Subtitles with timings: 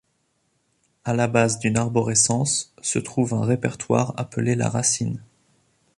[1.05, 5.23] À la base d'une arborescence se trouve un répertoire appelé la racine.